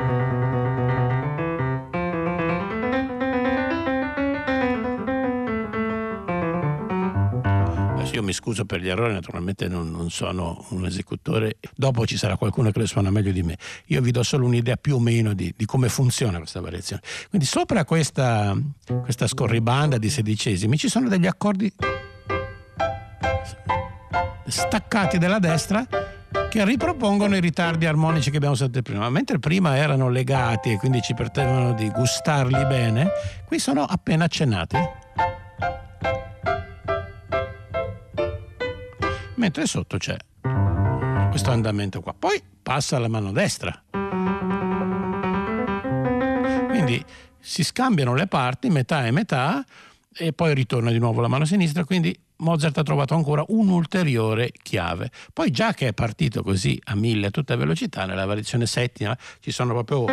Io 8.13 8.23
mi 8.23 8.33
scuso 8.33 8.65
per 8.65 8.81
gli 8.81 8.89
errori, 8.89 9.13
naturalmente 9.13 9.69
non, 9.69 9.91
non, 9.91 10.11
sono 10.11 10.65
un 10.71 10.87
esecutore, 10.87 11.59
dopo 11.75 12.07
ci 12.07 12.17
sarà 12.17 12.37
qualcuno 12.37 12.71
che 12.71 12.81
le 12.81 12.87
suona 12.87 13.11
meglio 13.11 13.33
di 13.33 13.43
me. 13.43 13.57
Io 13.87 14.01
vi 14.01 14.11
do 14.11 14.23
solo 14.23 14.47
un'idea 14.47 14.77
più 14.77 14.97
o 14.97 15.01
meno 15.01 15.35
di, 15.35 15.53
di 15.57 15.65
come 15.65 15.89
funziona 15.89 16.39
questa 16.39 16.61
variazione. 16.61 17.03
Quindi 17.29 17.47
sopra 17.47 17.85
questa, 17.85 18.57
questa 19.03 19.27
scorribanda 19.27 19.99
di 19.99 20.11
sedicesimi 20.11 20.77
ci 20.77 20.89
sono 20.89 21.09
degli 21.09 21.27
accordi 21.27 21.73
staccati 24.47 25.19
della 25.19 25.39
destra 25.39 25.87
che 26.49 26.65
ripropongono 26.65 27.37
i 27.37 27.41
ritardi 27.41 27.87
armonici 27.87 28.31
che 28.31 28.39
abbiamo 28.39 28.55
sentito 28.55 28.83
prima. 28.83 29.11
Mentre 29.11 29.39
prima 29.39 29.77
erano 29.77 30.09
legati 30.09 30.73
e 30.73 30.77
quindi 30.79 31.03
ci 31.03 31.15
permettevano 31.15 31.75
di 31.75 31.91
gustarli 31.91 32.65
bene, 32.67 33.09
qui 33.47 33.59
sono 33.59 33.85
appena 33.85 34.25
accennati. 34.25 35.07
Mentre 39.39 39.67
sotto 39.67 39.99
c'è 39.99 40.17
questo 41.31 41.51
andamento 41.53 42.01
qua. 42.01 42.13
Poi 42.13 42.43
passa 42.61 42.97
alla 42.97 43.07
mano 43.07 43.31
destra. 43.31 43.83
Quindi 46.69 47.05
si 47.39 47.63
scambiano 47.63 48.15
le 48.15 48.27
parti, 48.27 48.69
metà 48.69 49.07
e 49.07 49.13
metà, 49.13 49.65
e 50.13 50.33
poi 50.33 50.55
ritorna 50.55 50.91
di 50.91 50.99
nuovo 50.99 51.21
la 51.21 51.29
mano 51.29 51.45
sinistra, 51.45 51.85
quindi 51.85 52.19
Mozart 52.39 52.79
ha 52.79 52.83
trovato 52.83 53.15
ancora 53.15 53.45
un'ulteriore 53.47 54.51
chiave. 54.61 55.13
Poi 55.33 55.53
già 55.53 55.73
che 55.73 55.89
è 55.89 55.93
partito 55.93 56.43
così 56.43 56.81
a 56.87 56.97
mille 56.97 57.29
a 57.29 57.31
tutta 57.31 57.55
velocità, 57.55 58.07
nella 58.07 58.27
variazione 58.27 58.67
settima 58.67 59.17
ci 59.39 59.53
sono 59.53 59.73
proprio 59.73 60.05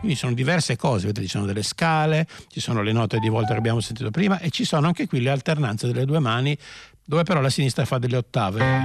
Quindi 0.00 0.16
sono 0.16 0.32
diverse 0.32 0.76
cose, 0.76 1.06
vedete, 1.06 1.26
ci 1.26 1.32
sono 1.32 1.44
delle 1.44 1.62
scale, 1.62 2.26
ci 2.48 2.58
sono 2.58 2.80
le 2.82 2.90
note 2.90 3.18
di 3.18 3.28
volta 3.28 3.52
che 3.52 3.58
abbiamo 3.58 3.80
sentito 3.80 4.10
prima 4.10 4.38
e 4.38 4.48
ci 4.48 4.64
sono 4.64 4.86
anche 4.86 5.06
qui 5.06 5.20
le 5.20 5.28
alternanze 5.28 5.86
delle 5.86 6.06
due 6.06 6.18
mani, 6.18 6.56
dove 7.04 7.22
però 7.22 7.42
la 7.42 7.50
sinistra 7.50 7.84
fa 7.84 7.98
delle 7.98 8.16
ottave. 8.16 8.82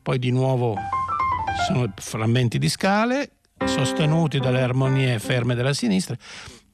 Poi 0.00 0.18
di 0.20 0.30
nuovo 0.30 0.76
ci 0.76 1.72
sono 1.72 1.92
frammenti 1.96 2.58
di 2.58 2.68
scale 2.68 3.30
sostenuti 3.64 4.38
dalle 4.38 4.62
armonie 4.62 5.18
ferme 5.18 5.56
della 5.56 5.72
sinistra. 5.72 6.16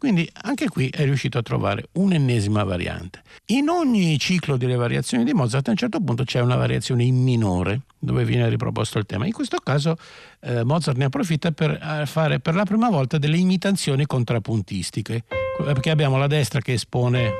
Quindi 0.02 0.28
anche 0.32 0.68
qui 0.68 0.88
è 0.88 1.04
riuscito 1.04 1.38
a 1.38 1.42
trovare 1.42 1.84
un'ennesima 1.92 2.64
variante. 2.64 3.22
In 3.52 3.68
ogni 3.68 4.18
ciclo 4.18 4.56
delle 4.56 4.74
variazioni 4.74 5.22
di 5.22 5.32
Mozart 5.32 5.68
a 5.68 5.70
un 5.70 5.76
certo 5.76 6.00
punto 6.00 6.24
c'è 6.24 6.40
una 6.40 6.56
variazione 6.56 7.04
in 7.04 7.22
minore 7.22 7.82
dove 8.00 8.24
viene 8.24 8.48
riproposto 8.48 8.98
il 8.98 9.06
tema. 9.06 9.26
In 9.26 9.32
questo 9.32 9.58
caso 9.58 9.96
eh, 10.40 10.64
Mozart 10.64 10.96
ne 10.96 11.04
approfitta 11.04 11.52
per 11.52 11.70
eh, 11.80 12.06
fare 12.06 12.40
per 12.40 12.56
la 12.56 12.64
prima 12.64 12.90
volta 12.90 13.16
delle 13.16 13.36
imitazioni 13.36 14.04
contrappuntistiche, 14.04 15.22
perché 15.62 15.90
abbiamo 15.90 16.18
la 16.18 16.26
destra 16.26 16.58
che 16.60 16.72
espone 16.72 17.30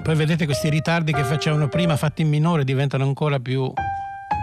poi 0.00 0.14
vedete 0.14 0.44
questi 0.44 0.68
ritardi 0.68 1.12
che 1.12 1.24
facevano 1.24 1.66
prima 1.66 1.96
fatti 1.96 2.22
in 2.22 2.28
minore 2.28 2.62
diventano 2.62 3.02
ancora 3.02 3.40
più 3.40 3.72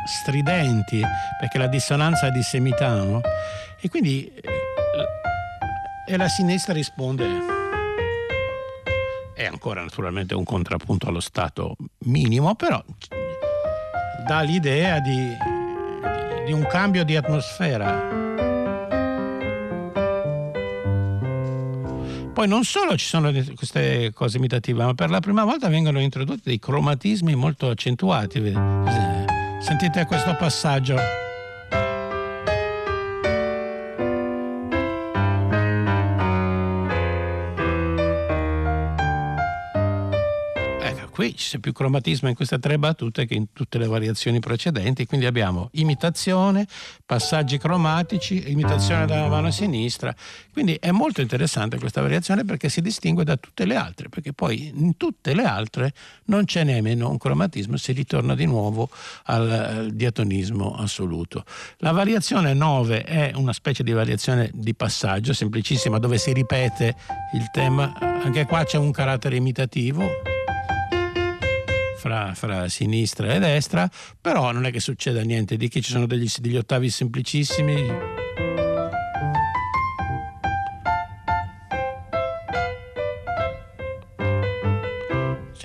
stridenti 0.05 1.01
perché 1.39 1.57
la 1.57 1.67
dissonanza 1.67 2.27
è 2.27 2.31
di 2.31 2.43
semitano 2.43 3.21
e 3.79 3.87
quindi 3.87 4.29
eh, 4.35 4.72
e 6.07 6.17
la 6.17 6.27
sinistra 6.27 6.73
risponde 6.73 7.61
è 9.43 9.45
ancora 9.45 9.81
naturalmente 9.81 10.33
un 10.33 10.43
contrappunto 10.43 11.07
allo 11.07 11.19
stato 11.19 11.75
minimo, 12.05 12.55
però 12.55 12.83
dà 14.25 14.41
l'idea 14.41 14.99
di, 14.99 15.35
di 16.45 16.51
un 16.53 16.65
cambio 16.67 17.03
di 17.03 17.15
atmosfera. 17.15 18.21
Poi 22.33 22.47
non 22.47 22.63
solo 22.63 22.97
ci 22.97 23.05
sono 23.05 23.31
queste 23.55 24.11
cose 24.13 24.37
imitative, 24.37 24.83
ma 24.83 24.93
per 24.95 25.09
la 25.09 25.19
prima 25.19 25.43
volta 25.43 25.67
vengono 25.67 25.99
introdotti 25.99 26.41
dei 26.45 26.59
cromatismi 26.59 27.35
molto 27.35 27.69
accentuati. 27.69 28.41
Sentite 29.59 30.05
questo 30.05 30.35
passaggio. 30.35 31.22
Qui 41.23 41.33
c'è 41.35 41.59
più 41.59 41.71
cromatismo 41.71 42.27
in 42.27 42.35
queste 42.35 42.59
tre 42.59 42.77
battute 42.77 43.25
che 43.25 43.33
in 43.33 43.53
tutte 43.53 43.77
le 43.77 43.87
variazioni 43.87 44.39
precedenti, 44.39 45.05
quindi 45.05 45.25
abbiamo 45.25 45.69
imitazione, 45.73 46.67
passaggi 47.05 47.57
cromatici, 47.57 48.51
imitazione 48.51 49.05
dalla 49.05 49.29
mano 49.29 49.49
sinistra, 49.49 50.13
quindi 50.51 50.75
è 50.81 50.91
molto 50.91 51.21
interessante 51.21 51.77
questa 51.77 52.01
variazione 52.01 52.43
perché 52.43 52.67
si 52.67 52.81
distingue 52.81 53.23
da 53.23 53.37
tutte 53.37 53.63
le 53.63 53.77
altre, 53.77 54.09
perché 54.09 54.33
poi 54.33 54.71
in 54.75 54.97
tutte 54.97 55.33
le 55.33 55.43
altre 55.43 55.93
non 56.25 56.43
c'è 56.43 56.65
nemmeno 56.65 57.09
un 57.09 57.17
cromatismo, 57.17 57.77
si 57.77 57.93
ritorna 57.93 58.35
di 58.35 58.45
nuovo 58.45 58.89
al, 59.25 59.91
diatonismo 59.93 60.75
assoluto. 60.75 61.45
La 61.77 61.91
variazione 61.91 62.53
9 62.53 63.03
è 63.03 63.31
una 63.35 63.53
specie 63.53 63.83
di 63.83 63.93
variazione 63.93 64.49
di 64.53 64.75
passaggio 64.75 65.31
semplicissima 65.31 65.99
dove 65.99 66.17
si 66.17 66.33
ripete 66.33 66.95
il 67.33 67.49
tema, 67.51 67.93
anche 67.97 68.45
qua 68.45 68.65
c'è 68.65 68.77
un 68.77 68.91
carattere 68.91 69.37
imitativo 69.37 70.32
fra, 72.03 72.33
fra, 72.33 72.67
sinistra 72.67 73.33
e 73.33 73.39
destra, 73.39 73.89
però 74.19 74.51
non 74.51 74.65
è 74.65 74.71
che 74.71 74.81
succeda 74.81 75.21
niente 75.21 75.55
di 75.55 75.69
che 75.69 75.79
ci 75.79 75.91
sono 75.91 76.05
degli, 76.05 76.29
degli 76.39 76.57
ottavi 76.57 76.89
semplicissimi. 76.89 77.75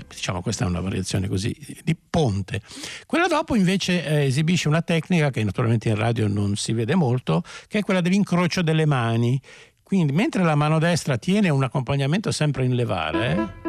Diciamo 0.06 0.42
questa 0.42 0.64
è 0.64 0.68
una 0.68 0.80
variazione 0.80 1.26
così 1.26 1.56
di 1.82 1.96
ponte. 2.08 2.60
Quella 3.06 3.26
dopo 3.26 3.56
invece 3.56 4.04
eh, 4.04 4.26
esibisce 4.26 4.68
una 4.68 4.82
tecnica 4.82 5.30
che 5.30 5.42
naturalmente 5.42 5.88
in 5.88 5.96
radio 5.96 6.28
non 6.28 6.54
si 6.54 6.72
vede 6.72 6.94
molto, 6.94 7.42
che 7.66 7.78
è 7.78 7.82
quella 7.82 8.00
dell'incrocio 8.00 8.62
delle 8.62 8.86
mani. 8.86 9.40
Quindi 9.82 10.12
mentre 10.12 10.44
la 10.44 10.54
mano 10.54 10.78
destra 10.78 11.16
tiene 11.16 11.48
un 11.48 11.64
accompagnamento 11.64 12.30
sempre 12.30 12.64
in 12.64 12.74
levare, 12.74 13.67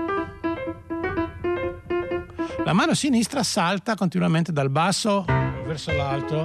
la 2.69 2.75
mano 2.75 2.93
sinistra 2.93 3.41
salta 3.41 3.95
continuamente 3.95 4.51
dal 4.51 4.69
basso 4.69 5.25
verso 5.65 5.91
l'alto. 5.91 6.43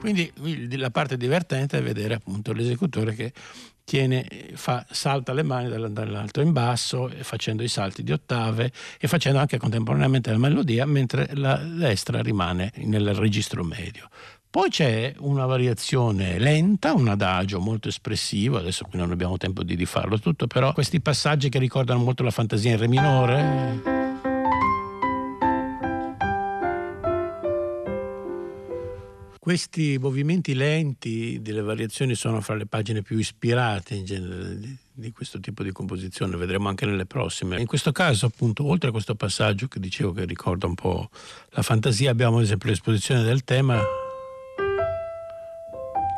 Quindi 0.00 0.32
la 0.78 0.90
parte 0.90 1.18
divertente 1.18 1.76
è 1.76 1.82
vedere 1.82 2.14
appunto 2.14 2.54
l'esecutore 2.54 3.14
che 3.14 3.34
tiene, 3.84 4.26
fa, 4.54 4.86
salta 4.88 5.34
le 5.34 5.42
mani 5.42 5.68
dall'alto 5.68 6.40
in 6.40 6.52
basso, 6.52 7.12
facendo 7.20 7.62
i 7.62 7.68
salti 7.68 8.02
di 8.02 8.12
ottave 8.12 8.72
e 8.98 9.08
facendo 9.08 9.40
anche 9.40 9.58
contemporaneamente 9.58 10.30
la 10.30 10.38
melodia, 10.38 10.86
mentre 10.86 11.28
la 11.34 11.56
destra 11.56 12.22
rimane 12.22 12.72
nel 12.76 13.12
registro 13.12 13.62
medio. 13.62 14.08
Poi 14.50 14.68
c'è 14.68 15.14
una 15.18 15.46
variazione 15.46 16.40
lenta, 16.40 16.92
un 16.92 17.06
adagio 17.06 17.60
molto 17.60 17.86
espressivo, 17.86 18.56
adesso 18.56 18.84
qui 18.84 18.98
non 18.98 19.12
abbiamo 19.12 19.36
tempo 19.36 19.62
di 19.62 19.76
rifarlo 19.76 20.18
tutto, 20.18 20.48
però 20.48 20.72
questi 20.72 21.00
passaggi 21.00 21.48
che 21.48 21.60
ricordano 21.60 22.02
molto 22.02 22.24
la 22.24 22.32
fantasia 22.32 22.72
in 22.72 22.78
re 22.78 22.88
minore. 22.88 23.98
Questi 29.38 29.98
movimenti 30.00 30.54
lenti 30.54 31.40
delle 31.40 31.62
variazioni 31.62 32.16
sono 32.16 32.40
fra 32.40 32.56
le 32.56 32.66
pagine 32.66 33.02
più 33.02 33.18
ispirate 33.18 33.94
in 33.94 34.04
genere 34.04 34.58
di, 34.92 35.12
questo 35.12 35.38
tipo 35.38 35.62
di 35.62 35.70
composizione, 35.70 36.36
vedremo 36.36 36.68
anche 36.68 36.86
nelle 36.86 37.06
prossime. 37.06 37.60
In 37.60 37.66
questo 37.66 37.92
caso, 37.92 38.26
appunto, 38.26 38.64
oltre 38.66 38.88
a 38.88 38.92
questo 38.92 39.14
passaggio 39.14 39.68
che 39.68 39.78
dicevo 39.78 40.10
che 40.10 40.24
ricorda 40.24 40.66
un 40.66 40.74
po' 40.74 41.08
la 41.50 41.62
fantasia, 41.62 42.10
abbiamo 42.10 42.38
ad 42.38 42.42
esempio 42.42 42.68
l'esposizione 42.68 43.22
del 43.22 43.44
tema 43.44 43.80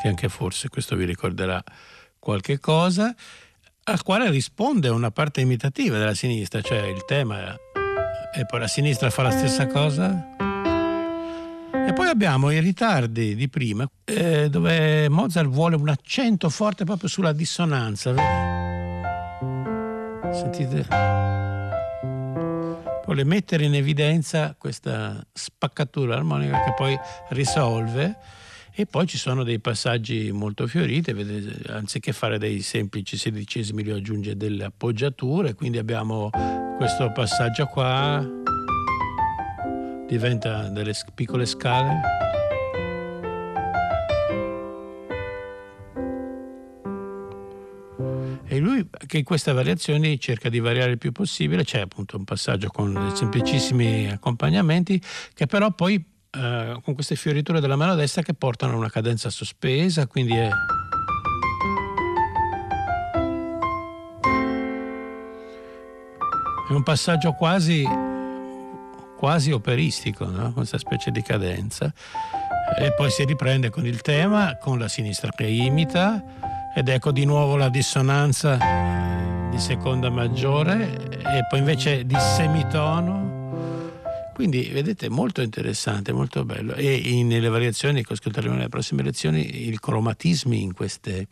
che 0.02 0.08
anche 0.08 0.28
forse 0.28 0.68
questo 0.68 0.96
vi 0.96 1.04
ricorderà 1.04 1.62
qualche 2.18 2.58
cosa, 2.58 3.14
al 3.84 4.02
quale 4.02 4.28
risponde 4.30 4.88
una 4.88 5.12
parte 5.12 5.40
imitativa 5.40 5.96
della 5.96 6.14
sinistra, 6.14 6.60
cioè 6.60 6.86
il 6.86 7.04
tema 7.04 7.56
e 8.34 8.44
poi 8.44 8.58
la 8.58 8.66
sinistra 8.66 9.10
fa 9.10 9.22
la 9.22 9.30
stessa 9.30 9.68
cosa. 9.68 10.34
E 11.86 11.92
poi 11.92 12.08
abbiamo 12.08 12.50
i 12.50 12.58
ritardi 12.58 13.36
di 13.36 13.48
prima, 13.48 13.88
eh, 14.04 14.48
dove 14.50 15.08
Mozart 15.08 15.48
vuole 15.48 15.76
un 15.76 15.88
accento 15.88 16.48
forte 16.48 16.84
proprio 16.84 17.08
sulla 17.08 17.32
dissonanza. 17.32 18.12
Sentite? 20.32 20.86
Vuole 23.04 23.22
mettere 23.22 23.66
in 23.66 23.76
evidenza 23.76 24.56
questa 24.58 25.24
spaccatura 25.32 26.16
armonica 26.16 26.64
che 26.64 26.74
poi 26.76 26.98
risolve 27.28 28.18
e 28.74 28.86
poi 28.86 29.06
ci 29.06 29.18
sono 29.18 29.44
dei 29.44 29.58
passaggi 29.58 30.32
molto 30.32 30.66
fioriti, 30.66 31.12
vedete, 31.12 31.70
anziché 31.70 32.12
fare 32.12 32.38
dei 32.38 32.62
semplici 32.62 33.18
sedicesimi 33.18 33.82
li 33.82 33.90
aggiunge 33.90 34.34
delle 34.34 34.64
appoggiature, 34.64 35.54
quindi 35.54 35.76
abbiamo 35.76 36.30
questo 36.78 37.12
passaggio 37.12 37.66
qua, 37.66 38.26
diventa 40.08 40.68
delle 40.70 40.94
piccole 41.14 41.44
scale. 41.44 42.00
E 48.46 48.58
lui 48.58 48.86
che 49.06 49.18
in 49.18 49.24
queste 49.24 49.52
variazioni 49.52 50.18
cerca 50.18 50.48
di 50.48 50.60
variare 50.60 50.92
il 50.92 50.98
più 50.98 51.12
possibile, 51.12 51.64
c'è 51.64 51.80
appunto 51.80 52.16
un 52.16 52.24
passaggio 52.24 52.68
con 52.68 53.12
semplicissimi 53.14 54.10
accompagnamenti 54.10 55.00
che 55.34 55.46
però 55.46 55.70
poi 55.72 56.11
eh, 56.34 56.80
con 56.82 56.94
queste 56.94 57.14
fioriture 57.14 57.60
della 57.60 57.76
mano 57.76 57.94
destra 57.94 58.22
che 58.22 58.32
portano 58.32 58.72
a 58.72 58.76
una 58.76 58.90
cadenza 58.90 59.28
sospesa, 59.28 60.06
quindi 60.06 60.34
è... 60.34 60.48
È 66.68 66.72
un 66.74 66.82
passaggio 66.84 67.32
quasi, 67.32 67.86
quasi 69.18 69.52
operistico, 69.52 70.24
no? 70.24 70.54
questa 70.54 70.78
specie 70.78 71.10
di 71.10 71.20
cadenza. 71.20 71.92
E 72.78 72.94
poi 72.94 73.10
si 73.10 73.26
riprende 73.26 73.68
con 73.68 73.84
il 73.84 74.00
tema, 74.00 74.56
con 74.56 74.78
la 74.78 74.88
sinistra 74.88 75.30
che 75.36 75.46
imita, 75.46 76.24
ed 76.74 76.88
ecco 76.88 77.12
di 77.12 77.26
nuovo 77.26 77.56
la 77.56 77.68
dissonanza 77.68 78.56
di 79.50 79.58
seconda 79.58 80.08
maggiore 80.08 81.10
e 81.10 81.44
poi 81.50 81.58
invece 81.58 82.06
di 82.06 82.18
semitono. 82.18 83.31
Quindi 84.34 84.70
vedete 84.72 85.08
molto 85.08 85.42
interessante, 85.42 86.12
molto 86.12 86.44
bello. 86.44 86.74
E 86.74 87.22
nelle 87.22 87.48
variazioni 87.48 88.02
che 88.02 88.14
ascolteremo 88.14 88.54
nelle 88.54 88.68
prossime 88.68 89.02
lezioni 89.02 89.68
i 89.68 89.78
cromatismi 89.78 90.60
in 90.60 90.72
queste 90.72 91.26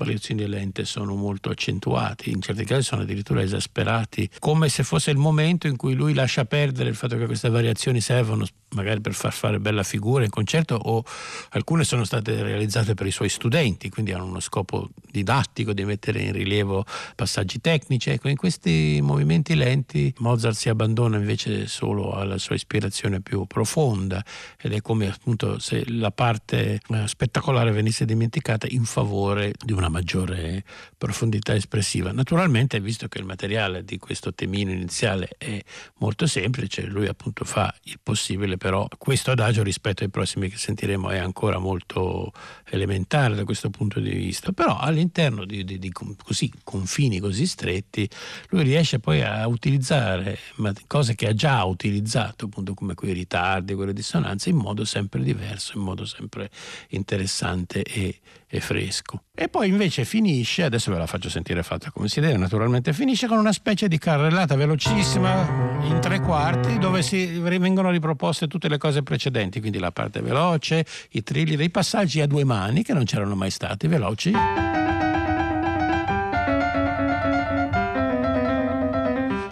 variazioni 0.00 0.46
lente 0.46 0.86
sono 0.86 1.14
molto 1.14 1.50
accentuati, 1.50 2.30
in 2.30 2.40
certi 2.40 2.64
casi 2.64 2.82
sono 2.82 3.02
addirittura 3.02 3.42
esasperati, 3.42 4.28
come 4.38 4.70
se 4.70 4.82
fosse 4.82 5.10
il 5.10 5.18
momento 5.18 5.66
in 5.66 5.76
cui 5.76 5.94
lui 5.94 6.14
lascia 6.14 6.46
perdere 6.46 6.88
il 6.88 6.96
fatto 6.96 7.18
che 7.18 7.26
queste 7.26 7.50
variazioni 7.50 8.00
servono 8.00 8.46
magari 8.70 9.00
per 9.00 9.14
far 9.14 9.32
fare 9.32 9.58
bella 9.58 9.82
figura 9.82 10.24
in 10.24 10.30
concerto 10.30 10.74
o 10.74 11.02
alcune 11.50 11.84
sono 11.84 12.04
state 12.04 12.42
realizzate 12.42 12.94
per 12.94 13.06
i 13.06 13.10
suoi 13.10 13.28
studenti, 13.28 13.88
quindi 13.88 14.12
hanno 14.12 14.26
uno 14.26 14.40
scopo 14.40 14.90
didattico 15.10 15.72
di 15.72 15.84
mettere 15.84 16.20
in 16.20 16.32
rilievo 16.32 16.84
passaggi 17.14 17.60
tecnici. 17.60 18.10
Ecco, 18.10 18.28
in 18.28 18.36
questi 18.36 19.00
movimenti 19.02 19.54
lenti 19.54 20.14
Mozart 20.18 20.56
si 20.56 20.68
abbandona 20.68 21.16
invece 21.16 21.66
solo 21.66 22.12
alla 22.12 22.38
sua 22.38 22.54
ispirazione 22.54 23.20
più 23.20 23.44
profonda 23.46 24.24
ed 24.60 24.72
è 24.72 24.80
come 24.80 25.08
appunto 25.08 25.58
se 25.58 25.84
la 25.88 26.10
parte 26.10 26.80
eh, 26.86 27.08
spettacolare 27.08 27.72
venisse 27.72 28.04
dimenticata 28.04 28.66
in 28.70 28.84
favore 28.84 29.52
di 29.62 29.72
una 29.72 29.88
maggiore 29.90 30.64
profondità 30.96 31.54
espressiva. 31.54 32.12
Naturalmente, 32.12 32.80
visto 32.80 33.08
che 33.08 33.18
il 33.18 33.24
materiale 33.24 33.84
di 33.84 33.98
questo 33.98 34.32
temino 34.32 34.70
iniziale 34.70 35.28
è 35.36 35.60
molto 35.98 36.26
semplice, 36.26 36.86
lui 36.86 37.06
appunto 37.06 37.44
fa 37.44 37.74
il 37.82 37.98
possibile 38.02 38.56
però 38.56 38.86
questo 38.98 39.30
adagio 39.30 39.62
rispetto 39.62 40.02
ai 40.02 40.10
prossimi 40.10 40.48
che 40.48 40.56
sentiremo 40.56 41.10
è 41.10 41.18
ancora 41.18 41.58
molto 41.58 42.32
elementare 42.70 43.34
da 43.34 43.44
questo 43.44 43.70
punto 43.70 44.00
di 44.00 44.10
vista, 44.10 44.52
però 44.52 44.78
all'interno 44.78 45.44
di, 45.44 45.64
di, 45.64 45.78
di 45.78 45.90
così, 45.90 46.50
confini 46.64 47.18
così 47.18 47.46
stretti 47.46 48.08
lui 48.48 48.62
riesce 48.62 48.98
poi 48.98 49.22
a 49.22 49.46
utilizzare 49.46 50.38
cose 50.86 51.14
che 51.14 51.28
ha 51.28 51.34
già 51.34 51.64
utilizzato, 51.64 52.46
appunto 52.46 52.74
come 52.74 52.94
quei 52.94 53.12
ritardi, 53.12 53.74
quelle 53.74 53.92
dissonanze, 53.92 54.50
in 54.50 54.56
modo 54.56 54.84
sempre 54.84 55.22
diverso, 55.22 55.76
in 55.76 55.82
modo 55.82 56.04
sempre 56.04 56.50
interessante 56.88 57.82
e, 57.82 58.20
e 58.46 58.60
fresco. 58.60 59.24
E 59.34 59.48
poi 59.48 59.70
invece 59.80 60.04
finisce, 60.04 60.62
adesso 60.62 60.92
ve 60.92 60.98
la 60.98 61.06
faccio 61.06 61.30
sentire 61.30 61.62
fatta 61.62 61.90
come 61.90 62.06
si 62.06 62.20
deve, 62.20 62.36
naturalmente 62.36 62.92
finisce 62.92 63.26
con 63.26 63.38
una 63.38 63.52
specie 63.52 63.88
di 63.88 63.96
carrellata 63.96 64.54
velocissima 64.54 65.78
in 65.84 65.98
tre 66.02 66.20
quarti 66.20 66.76
dove 66.76 67.00
si 67.00 67.38
vengono 67.38 67.90
riproposte 67.90 68.46
tutte 68.46 68.68
le 68.68 68.76
cose 68.76 69.02
precedenti, 69.02 69.58
quindi 69.58 69.78
la 69.78 69.90
parte 69.90 70.20
veloce, 70.20 70.84
i 71.12 71.22
trilli 71.22 71.56
dei 71.56 71.70
passaggi 71.70 72.20
a 72.20 72.26
due 72.26 72.44
mani 72.44 72.82
che 72.82 72.92
non 72.92 73.04
c'erano 73.04 73.34
mai 73.34 73.50
stati, 73.50 73.86
veloci. 73.86 74.32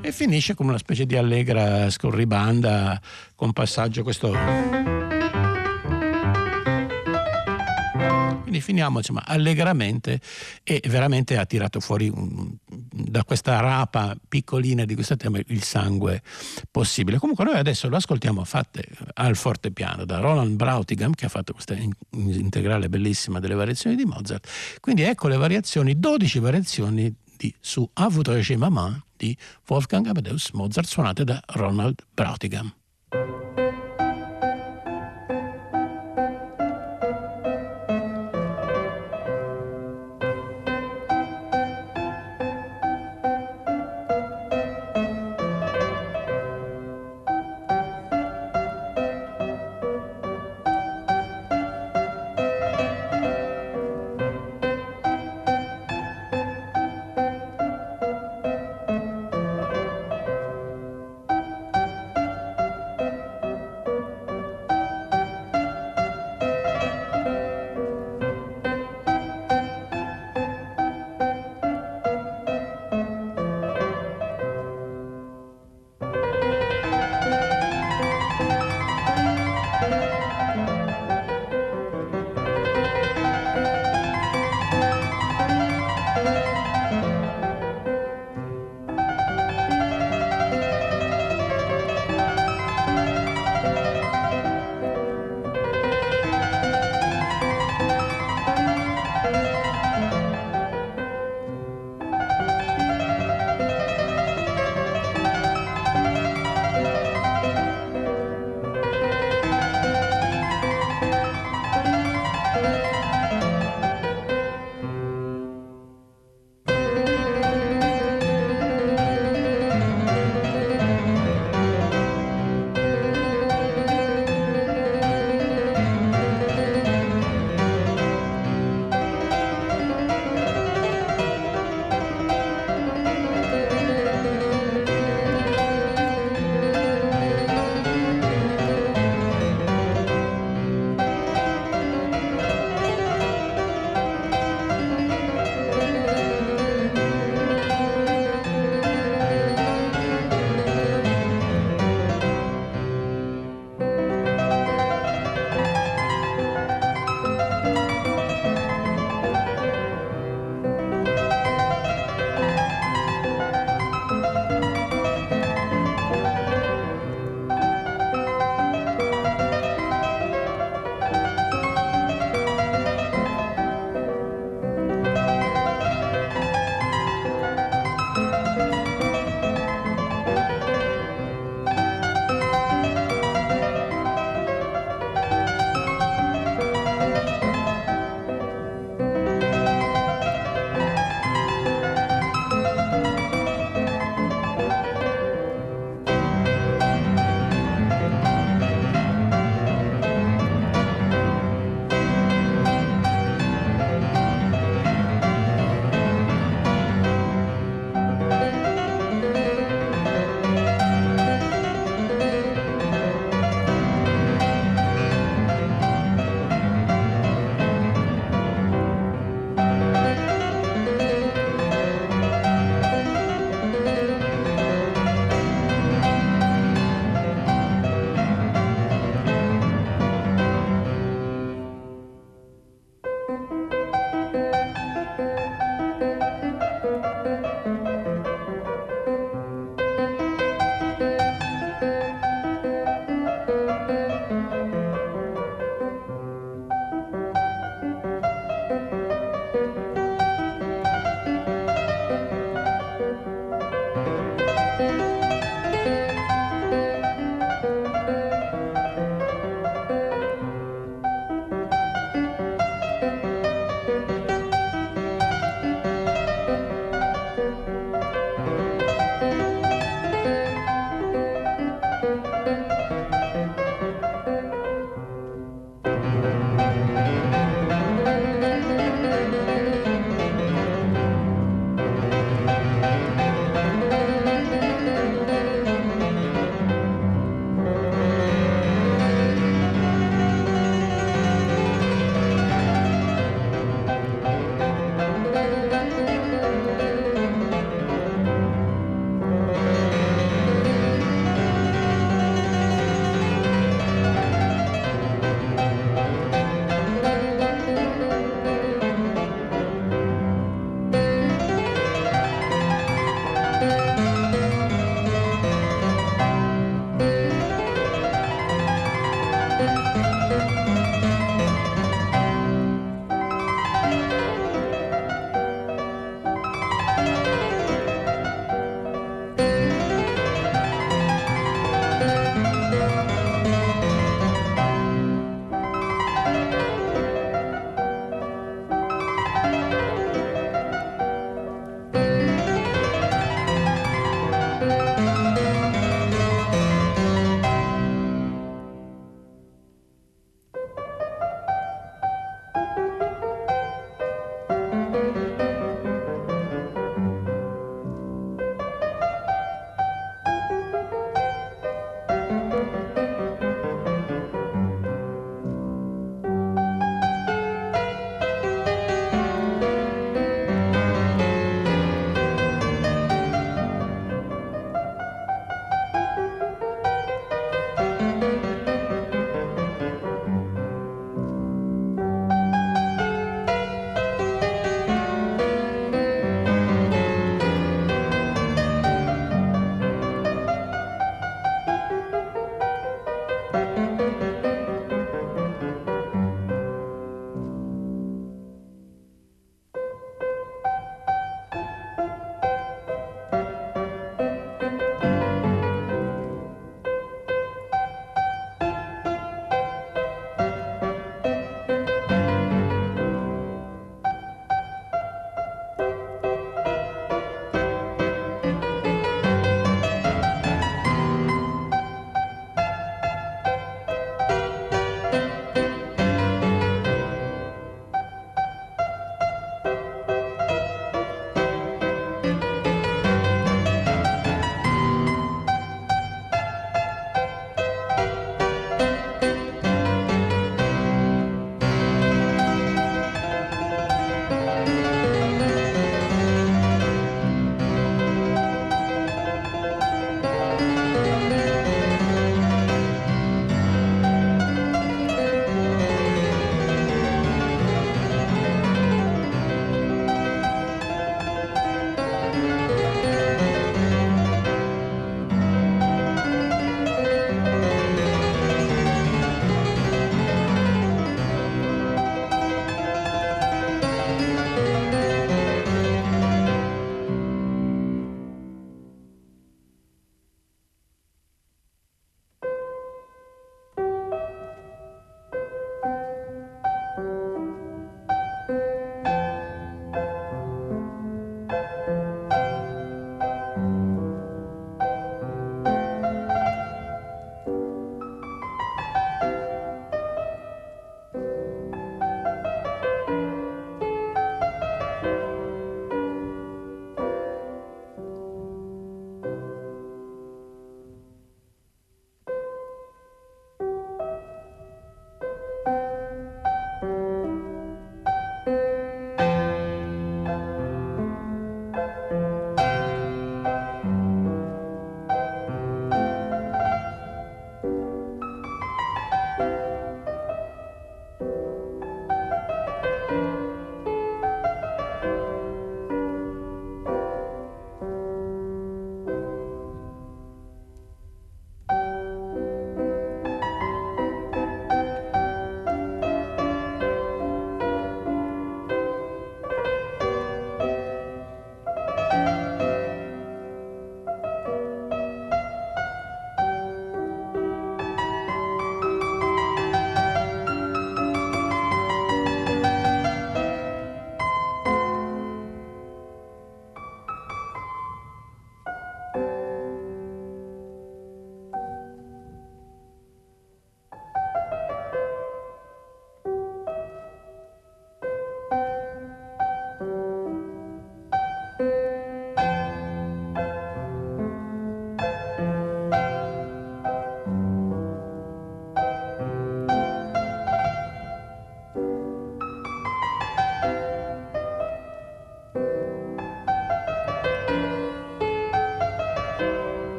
E 0.00 0.12
finisce 0.12 0.54
come 0.54 0.70
una 0.70 0.78
specie 0.78 1.04
di 1.04 1.16
allegra 1.16 1.90
scorribanda 1.90 2.98
con 3.34 3.52
passaggio 3.52 4.02
questo 4.02 5.03
quindi 8.54 8.60
finiamo 8.60 8.98
insomma, 8.98 9.24
allegramente 9.26 10.20
e 10.62 10.80
veramente 10.86 11.36
ha 11.36 11.44
tirato 11.44 11.80
fuori 11.80 12.08
un, 12.08 12.54
da 12.64 13.24
questa 13.24 13.58
rapa 13.60 14.16
piccolina 14.28 14.84
di 14.84 14.94
questo 14.94 15.16
tema 15.16 15.40
il 15.46 15.62
sangue 15.62 16.22
possibile. 16.70 17.18
Comunque 17.18 17.44
noi 17.44 17.56
adesso 17.56 17.88
lo 17.88 17.96
ascoltiamo 17.96 18.44
fatte 18.44 18.86
al 19.14 19.34
fortepiano 19.34 20.04
da 20.04 20.20
Roland 20.20 20.54
Brautigam 20.54 21.14
che 21.14 21.26
ha 21.26 21.28
fatto 21.28 21.52
questa 21.52 21.76
integrale 22.10 22.88
bellissima 22.88 23.40
delle 23.40 23.54
variazioni 23.54 23.96
di 23.96 24.04
Mozart. 24.04 24.48
Quindi 24.80 25.02
ecco 25.02 25.26
le 25.26 25.36
variazioni, 25.36 25.98
12 25.98 26.38
variazioni 26.38 27.12
di, 27.36 27.52
su 27.58 27.88
Avutoje 27.94 28.56
Maman 28.56 29.02
di 29.16 29.36
Wolfgang 29.66 30.06
Amadeus 30.06 30.50
Mozart 30.52 30.86
suonate 30.86 31.24
da 31.24 31.42
Ronald 31.46 32.04
Brautigam. 32.12 32.72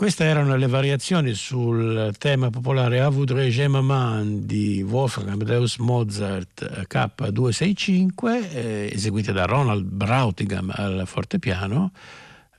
Queste 0.00 0.24
erano 0.24 0.56
le 0.56 0.66
variazioni 0.66 1.34
sul 1.34 2.14
tema 2.16 2.48
popolare 2.48 3.00
A 3.00 3.10
Voudrais 3.10 3.54
Maman 3.66 4.46
di 4.46 4.82
Wolfgang 4.82 5.28
Amadeus 5.28 5.76
Mozart 5.76 6.86
K265, 6.88 8.48
eh, 8.50 8.90
eseguite 8.94 9.32
da 9.32 9.44
Ronald 9.44 9.84
Brautigam 9.84 10.72
al 10.74 11.02
fortepiano. 11.04 11.92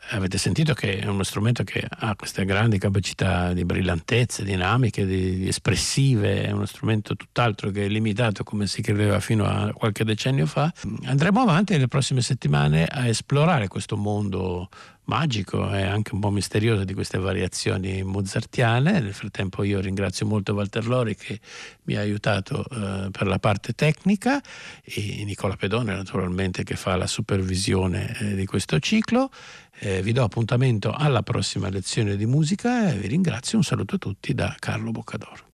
Avete 0.09 0.37
sentito 0.37 0.73
che 0.73 0.99
è 0.99 1.05
uno 1.07 1.23
strumento 1.23 1.63
che 1.63 1.85
ha 1.87 2.15
queste 2.15 2.43
grandi 2.43 2.77
capacità 2.77 3.53
di 3.53 3.63
brillantezze, 3.63 4.43
dinamiche, 4.43 5.05
di, 5.05 5.47
espressive, 5.47 6.43
è 6.43 6.51
uno 6.51 6.65
strumento 6.65 7.15
tutt'altro 7.15 7.69
che 7.69 7.87
limitato 7.87 8.43
come 8.43 8.67
si 8.67 8.81
credeva 8.81 9.19
fino 9.19 9.45
a 9.45 9.71
qualche 9.71 10.03
decennio 10.03 10.47
fa. 10.47 10.73
Andremo 11.05 11.41
avanti 11.41 11.73
nelle 11.73 11.87
prossime 11.87 12.21
settimane 12.21 12.85
a 12.85 13.07
esplorare 13.07 13.67
questo 13.67 13.95
mondo 13.95 14.69
magico 15.05 15.73
e 15.73 15.83
anche 15.83 16.13
un 16.13 16.21
po' 16.21 16.29
misterioso 16.29 16.83
di 16.83 16.93
queste 16.93 17.17
variazioni 17.17 18.03
mozartiane. 18.03 18.99
Nel 18.99 19.13
frattempo 19.13 19.63
io 19.63 19.79
ringrazio 19.79 20.25
molto 20.25 20.53
Walter 20.53 20.87
Lori 20.87 21.15
che 21.15 21.39
mi 21.83 21.95
ha 21.95 21.99
aiutato 21.99 22.63
eh, 22.63 23.09
per 23.11 23.27
la 23.27 23.39
parte 23.39 23.73
tecnica 23.73 24.41
e 24.83 25.23
Nicola 25.25 25.55
Pedone 25.55 25.93
naturalmente 25.93 26.63
che 26.63 26.75
fa 26.75 26.95
la 26.95 27.07
supervisione 27.07 28.17
eh, 28.19 28.35
di 28.35 28.45
questo 28.45 28.79
ciclo. 28.79 29.31
Eh, 29.83 30.03
vi 30.03 30.11
do 30.11 30.21
appuntamento 30.21 30.91
alla 30.91 31.23
prossima 31.23 31.67
lezione 31.67 32.15
di 32.15 32.27
musica 32.27 32.91
e 32.91 32.97
vi 32.97 33.07
ringrazio. 33.07 33.57
Un 33.57 33.63
saluto 33.63 33.95
a 33.95 33.97
tutti 33.97 34.35
da 34.35 34.55
Carlo 34.59 34.91
Boccadoro. 34.91 35.49